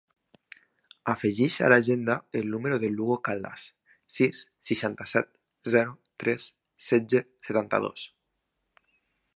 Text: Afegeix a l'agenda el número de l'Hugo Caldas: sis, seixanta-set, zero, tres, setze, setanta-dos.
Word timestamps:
Afegeix 1.11 1.57
a 1.65 1.67
l'agenda 1.73 2.15
el 2.39 2.47
número 2.53 2.79
de 2.85 2.89
l'Hugo 2.93 3.17
Caldas: 3.27 3.67
sis, 4.15 4.41
seixanta-set, 4.71 5.31
zero, 5.77 5.95
tres, 6.25 6.51
setze, 6.89 7.25
setanta-dos. 7.51 8.09